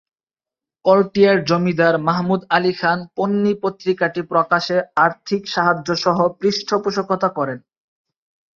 [0.85, 7.59] করটিয়ার জমিদার মাহমুদ আলী খান পন্নী পত্রিকাটি প্রকাশে আর্থিক সাহায্যসহ পৃষ্ঠপোষকতা করেন।